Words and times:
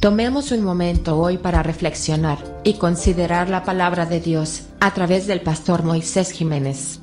Tomemos 0.00 0.52
un 0.52 0.62
momento 0.62 1.18
hoy 1.18 1.38
para 1.38 1.64
reflexionar 1.64 2.38
y 2.62 2.74
considerar 2.74 3.50
la 3.50 3.64
palabra 3.64 4.06
de 4.06 4.20
Dios 4.20 4.62
a 4.78 4.94
través 4.94 5.26
del 5.26 5.40
pastor 5.40 5.82
Moisés 5.82 6.30
Jiménez. 6.30 7.00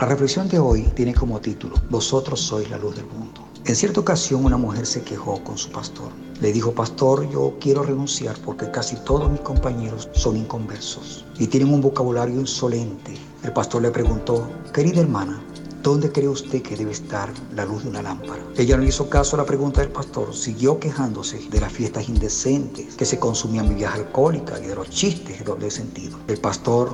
La 0.00 0.06
reflexión 0.06 0.48
de 0.48 0.58
hoy 0.58 0.84
tiene 0.94 1.12
como 1.12 1.38
título, 1.38 1.74
Vosotros 1.90 2.40
sois 2.40 2.70
la 2.70 2.78
luz 2.78 2.96
del 2.96 3.04
mundo. 3.04 3.46
En 3.66 3.76
cierta 3.76 4.00
ocasión 4.00 4.46
una 4.46 4.56
mujer 4.56 4.86
se 4.86 5.02
quejó 5.02 5.44
con 5.44 5.58
su 5.58 5.70
pastor. 5.70 6.10
Le 6.40 6.50
dijo, 6.50 6.72
pastor, 6.72 7.30
yo 7.30 7.58
quiero 7.60 7.82
renunciar 7.82 8.38
porque 8.38 8.70
casi 8.70 8.96
todos 9.04 9.30
mis 9.30 9.42
compañeros 9.42 10.08
son 10.12 10.38
inconversos 10.38 11.26
y 11.38 11.46
tienen 11.46 11.74
un 11.74 11.82
vocabulario 11.82 12.40
insolente. 12.40 13.12
El 13.44 13.52
pastor 13.52 13.82
le 13.82 13.90
preguntó, 13.90 14.48
querida 14.72 15.02
hermana, 15.02 15.42
¿Dónde 15.82 16.12
cree 16.12 16.28
usted 16.28 16.62
que 16.62 16.76
debe 16.76 16.92
estar 16.92 17.28
la 17.56 17.64
luz 17.64 17.82
de 17.82 17.88
una 17.88 18.02
lámpara? 18.02 18.40
Ella 18.56 18.76
no 18.76 18.84
hizo 18.84 19.10
caso 19.10 19.34
a 19.34 19.38
la 19.38 19.44
pregunta 19.44 19.80
del 19.80 19.90
pastor, 19.90 20.32
siguió 20.32 20.78
quejándose 20.78 21.40
de 21.50 21.60
las 21.60 21.72
fiestas 21.72 22.08
indecentes 22.08 22.94
que 22.94 23.04
se 23.04 23.18
consumían 23.18 23.68
bebidas 23.68 23.94
alcohólicas 23.94 24.60
y 24.62 24.68
de 24.68 24.76
los 24.76 24.88
chistes 24.90 25.40
de 25.40 25.44
doble 25.44 25.72
sentido. 25.72 26.18
El 26.28 26.38
pastor 26.38 26.92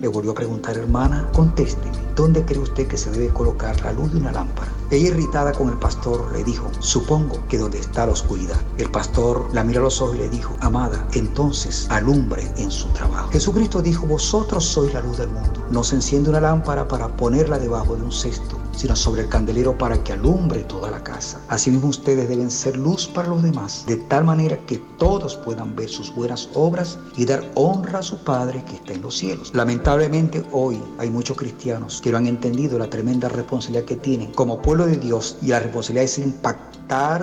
le 0.00 0.08
volvió 0.08 0.30
a 0.30 0.34
preguntar, 0.34 0.78
hermana, 0.78 1.30
contésteme, 1.34 1.98
¿dónde 2.16 2.42
cree 2.46 2.60
usted 2.60 2.88
que 2.88 2.96
se 2.96 3.10
debe 3.10 3.28
colocar 3.28 3.78
la 3.82 3.92
luz 3.92 4.10
de 4.10 4.20
una 4.20 4.32
lámpara? 4.32 4.72
Ella 4.90 5.08
irritada 5.08 5.52
con 5.52 5.68
el 5.68 5.78
pastor 5.78 6.32
le 6.32 6.42
dijo, 6.42 6.68
supongo 6.80 7.46
que 7.48 7.58
donde 7.58 7.78
está 7.78 8.06
la 8.06 8.12
oscuridad. 8.12 8.60
El 8.76 8.90
pastor 8.90 9.48
la 9.52 9.62
miró 9.62 9.80
a 9.80 9.84
los 9.84 10.02
ojos 10.02 10.16
y 10.16 10.18
le 10.18 10.28
dijo, 10.28 10.56
amada, 10.60 11.06
entonces 11.12 11.86
alumbre 11.90 12.52
en 12.56 12.70
su 12.72 12.88
trabajo. 12.88 13.30
Jesucristo 13.30 13.82
dijo, 13.82 14.06
vosotros 14.06 14.64
sois 14.64 14.92
la 14.92 15.00
luz 15.00 15.18
del 15.18 15.30
mundo. 15.30 15.64
No 15.70 15.84
se 15.84 15.94
enciende 15.94 16.30
una 16.30 16.40
lámpara 16.40 16.88
para 16.88 17.08
ponerla 17.16 17.58
debajo 17.58 17.94
de 17.94 18.02
un 18.02 18.12
cesto 18.12 18.60
sino 18.80 18.96
sobre 18.96 19.22
el 19.22 19.28
candelero 19.28 19.76
para 19.76 20.02
que 20.02 20.14
alumbre 20.14 20.60
toda 20.60 20.90
la 20.90 21.02
casa. 21.02 21.38
Asimismo 21.48 21.88
ustedes 21.88 22.28
deben 22.28 22.50
ser 22.50 22.78
luz 22.78 23.06
para 23.06 23.28
los 23.28 23.42
demás, 23.42 23.84
de 23.86 23.96
tal 23.96 24.24
manera 24.24 24.58
que 24.64 24.78
todos 24.98 25.36
puedan 25.36 25.76
ver 25.76 25.90
sus 25.90 26.14
buenas 26.14 26.48
obras 26.54 26.98
y 27.16 27.26
dar 27.26 27.44
honra 27.54 27.98
a 27.98 28.02
su 28.02 28.16
Padre 28.24 28.64
que 28.64 28.76
está 28.76 28.94
en 28.94 29.02
los 29.02 29.18
cielos. 29.18 29.52
Lamentablemente 29.54 30.42
hoy 30.52 30.82
hay 30.98 31.10
muchos 31.10 31.36
cristianos 31.36 32.00
que 32.00 32.10
no 32.10 32.16
han 32.16 32.26
entendido 32.26 32.78
la 32.78 32.88
tremenda 32.88 33.28
responsabilidad 33.28 33.84
que 33.84 33.96
tienen 33.96 34.32
como 34.32 34.62
pueblo 34.62 34.79
de 34.86 34.96
Dios 34.96 35.36
y 35.42 35.48
la 35.48 35.60
responsabilidad 35.60 36.04
es 36.04 36.18
impactar 36.18 36.70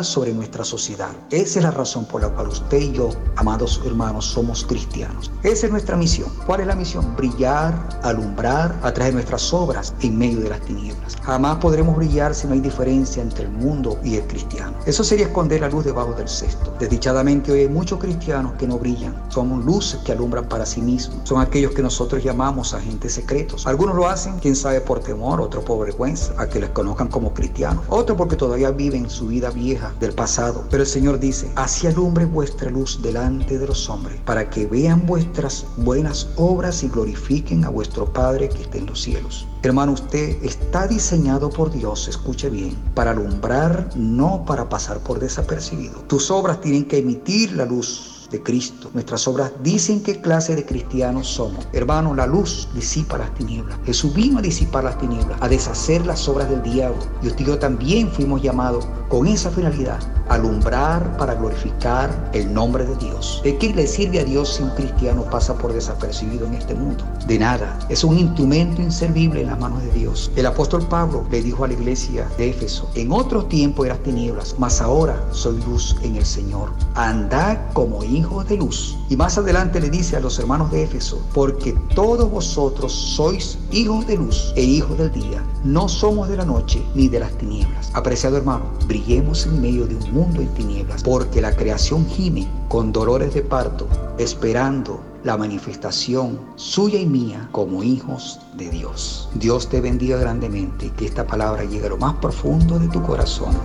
sobre 0.02 0.33
nuestra 0.33 0.63
sociedad. 0.63 1.09
Esa 1.30 1.59
es 1.59 1.66
la 1.66 1.72
razón 1.72 2.05
por 2.05 2.22
la 2.22 2.30
cual 2.30 2.47
usted 2.47 2.77
y 2.77 2.94
yo, 2.94 3.09
amados 3.36 3.81
hermanos, 3.86 4.25
somos 4.25 4.64
cristianos. 4.64 5.30
Esa 5.44 5.66
es 5.66 5.72
nuestra 5.72 5.97
misión. 5.97 6.31
¿Cuál 6.45 6.61
es 6.61 6.67
la 6.67 6.75
misión? 6.75 7.16
Brillar, 7.17 7.77
alumbrar 8.02 8.73
a 8.81 8.94
través 8.94 9.08
de 9.08 9.16
nuestras 9.16 9.53
obras 9.53 9.94
en 10.02 10.17
medio 10.17 10.39
de 10.39 10.49
las 10.49 10.61
tinieblas. 10.61 11.17
Jamás 11.22 11.58
podremos 11.58 11.97
brillar 11.97 12.33
si 12.33 12.47
no 12.47 12.53
hay 12.53 12.61
diferencia 12.61 13.22
entre 13.22 13.44
el 13.44 13.52
mundo 13.52 13.99
y 14.05 14.16
el 14.16 14.27
cristiano. 14.27 14.73
Eso 14.86 15.03
sería 15.03 15.25
esconder 15.25 15.59
la 15.59 15.69
luz 15.69 15.83
debajo 15.83 16.14
del 16.14 16.30
cesto. 16.30 16.73
Desdichadamente 16.80 17.52
hoy 17.52 17.61
hay 17.61 17.67
muchos 17.67 17.99
cristianos 17.99 18.53
que 18.53 18.67
no 18.67 18.80
brillan. 18.80 19.21
Somos 19.27 19.66
luces 19.66 19.99
que 20.05 20.14
alumbran 20.14 20.47
para 20.47 20.66
sí 20.66 20.81
mismos. 20.81 21.27
Son 21.27 21.42
aquellos 21.42 21.73
que 21.73 21.81
nosotros 21.81 22.23
llamamos 22.23 22.73
agentes 22.73 23.16
secretos. 23.16 23.67
Algunos 23.67 23.97
lo 23.97 24.08
hacen, 24.08 24.39
quién 24.39 24.55
sabe, 24.55 24.80
por 24.80 25.02
temor, 25.02 25.42
otros 25.42 25.66
por 25.66 25.86
vergüenza, 25.86 26.33
a 26.38 26.47
que 26.47 26.61
les 26.61 26.69
conozcan 26.69 27.09
como 27.09 27.33
cristianos. 27.33 27.46
Otros 27.89 28.17
porque 28.17 28.35
todavía 28.35 28.71
viven 28.71 29.09
su 29.09 29.27
vida 29.27 29.49
vieja 29.49 29.93
del 29.99 30.13
pasado. 30.13 30.65
Pero 30.69 30.83
el 30.83 30.89
Señor 30.89 31.19
dice, 31.19 31.51
así 31.55 31.87
alumbre 31.87 32.25
vuestra 32.25 32.69
luz 32.69 33.01
delante 33.01 33.57
de 33.57 33.67
los 33.67 33.89
hombres, 33.89 34.19
para 34.25 34.49
que 34.49 34.65
vean 34.67 35.05
vuestras 35.05 35.65
buenas 35.77 36.27
obras 36.35 36.83
y 36.83 36.89
glorifiquen 36.89 37.65
a 37.65 37.69
vuestro 37.69 38.11
Padre 38.11 38.49
que 38.49 38.61
está 38.63 38.77
en 38.77 38.85
los 38.85 39.01
cielos. 39.01 39.47
Hermano, 39.63 39.93
usted 39.93 40.37
está 40.43 40.87
diseñado 40.87 41.49
por 41.49 41.71
Dios, 41.71 42.07
escuche 42.07 42.49
bien, 42.49 42.75
para 42.93 43.11
alumbrar, 43.11 43.89
no 43.95 44.43
para 44.45 44.69
pasar 44.69 44.99
por 44.99 45.19
desapercibido. 45.19 45.99
Tus 46.07 46.29
obras 46.29 46.61
tienen 46.61 46.85
que 46.85 46.99
emitir 46.99 47.53
la 47.53 47.65
luz 47.65 48.16
de 48.30 48.42
Cristo. 48.42 48.89
Nuestras 48.94 49.28
obras 49.28 49.52
dicen 49.64 50.02
qué 50.02 50.22
clase 50.22 50.56
de 50.56 50.66
cristianos 50.66 51.28
somos. 51.28 51.67
Hermano, 51.73 52.14
la 52.14 52.27
luz 52.27 52.67
disipa 52.73 53.17
las 53.17 53.33
tinieblas. 53.36 53.77
Jesús 53.86 54.14
vino 54.14 54.39
a 54.39 54.42
disipar 54.42 54.83
las 54.83 54.98
tinieblas, 54.98 55.42
a 55.42 55.48
deshacer 55.48 56.05
las 56.05 56.27
obras 56.27 56.49
del 56.49 56.61
diablo. 56.64 56.99
Y 57.21 57.27
usted 57.27 57.45
y 57.45 57.48
yo 57.48 57.60
también 57.60 58.10
fuimos 58.11 58.42
llamados 58.42 58.87
con 59.10 59.26
esa 59.27 59.49
finalidad, 59.49 59.99
alumbrar 60.27 61.16
para 61.17 61.36
glorificar 61.36 62.10
el 62.33 62.54
nombre 62.54 62.86
de 62.86 62.95
Dios. 62.98 63.42
¿De 63.43 63.58
qué 63.58 63.73
le 63.73 63.87
sirve 63.87 64.20
a 64.20 64.26
Dios 64.26 64.55
si 64.55 64.64
un 64.64 64.71
cristiano 64.71 65.23
pasa 65.23 65.58
por 65.58 65.71
desapercibido 65.71 66.45
en 66.45 66.55
este 66.55 66.76
mundo? 66.76 67.05
De 67.26 67.39
nada. 67.39 67.80
Es 67.89 68.04
un 68.04 68.17
instrumento 68.17 68.82
inservible 68.82 69.42
en 69.42 69.48
las 69.48 69.60
manos 69.60 69.82
de 69.83 69.92
Dios. 69.92 70.32
El 70.36 70.45
apóstol 70.45 70.86
Pablo 70.87 71.26
le 71.32 71.42
dijo 71.42 71.64
a 71.64 71.67
la 71.67 71.73
iglesia 71.73 72.27
de 72.37 72.49
Éfeso, 72.49 72.89
en 72.95 73.11
otro 73.11 73.45
tiempo 73.45 73.86
eras 73.86 73.99
tinieblas, 73.99 74.55
mas 74.58 74.82
ahora 74.82 75.23
soy 75.32 75.61
luz 75.64 75.95
en 76.02 76.17
el 76.17 76.26
Señor. 76.26 76.71
Andad 76.95 77.58
como 77.73 78.04
hijos 78.04 78.17
de 78.48 78.58
luz. 78.58 78.98
Y 79.10 79.16
más 79.16 79.38
adelante 79.38 79.80
le 79.80 79.89
dice 79.89 80.16
a 80.16 80.20
los 80.20 80.39
hermanos 80.39 80.72
de 80.72 80.83
Éfeso, 80.83 81.22
porque 81.33 81.73
todos 81.94 82.30
vosotros 82.30 82.92
sois 82.92 83.58
hijos 83.72 84.08
de 84.08 84.17
luz 84.17 84.54
e 84.55 84.64
hijos 84.64 84.98
del 84.98 85.11
día. 85.11 85.44
No 85.64 85.88
somos 85.88 86.28
de 86.28 86.38
la 86.38 86.45
noche 86.45 86.82
ni 86.95 87.08
de 87.08 87.20
las 87.20 87.32
tinieblas. 87.38 87.92
Apreciado 87.94 88.38
hermano, 88.38 88.66
brillemos 88.88 89.45
en 89.45 89.61
medio 89.61 89.86
de 89.86 89.95
un 89.95 90.14
mundo 90.14 90.42
en 90.42 90.54
tinieblas, 90.55 91.04
porque 91.04 91.42
la 91.42 91.55
creación 91.55 92.08
gime 92.08 92.48
con 92.70 92.92
dolores 92.92 93.33
de 93.33 93.42
parto, 93.42 93.88
esperando 94.17 94.99
la 95.23 95.38
manifestación 95.38 96.39
suya 96.55 96.99
y 96.99 97.05
mía 97.05 97.49
como 97.52 97.84
hijos 97.84 98.39
de 98.55 98.70
Dios. 98.70 99.30
Dios 99.36 99.70
te 99.70 99.82
bendiga 99.82 100.17
grandemente 100.17 100.92
que 100.92 101.05
esta 101.05 101.26
palabra 101.26 101.64
llegue 101.66 101.86
a 101.86 101.89
lo 101.89 101.98
más 101.98 102.16
profundo 102.16 102.80
de 102.80 102.88
tu 102.88 103.02
corazón. 103.04 103.55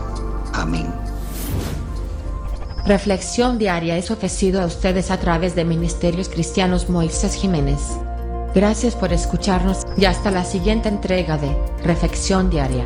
Amén. 0.52 0.86
Reflexión 2.84 3.58
diaria 3.58 3.96
es 3.96 4.10
ofrecido 4.10 4.60
a 4.60 4.66
ustedes 4.66 5.12
a 5.12 5.18
través 5.18 5.54
de 5.54 5.64
Ministerios 5.64 6.28
Cristianos 6.28 6.90
Moisés 6.90 7.34
Jiménez. 7.34 7.78
Gracias 8.56 8.96
por 8.96 9.12
escucharnos 9.12 9.86
y 9.96 10.04
hasta 10.04 10.32
la 10.32 10.44
siguiente 10.44 10.88
entrega 10.88 11.38
de 11.38 11.56
Reflexión 11.84 12.50
diaria. 12.50 12.84